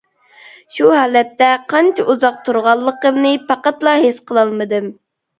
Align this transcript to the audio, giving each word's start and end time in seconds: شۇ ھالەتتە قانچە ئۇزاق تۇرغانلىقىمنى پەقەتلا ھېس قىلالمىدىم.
شۇ 0.75 0.85
ھالەتتە 0.99 1.49
قانچە 1.73 2.05
ئۇزاق 2.13 2.39
تۇرغانلىقىمنى 2.47 3.33
پەقەتلا 3.51 3.93
ھېس 4.07 4.23
قىلالمىدىم. 4.31 4.89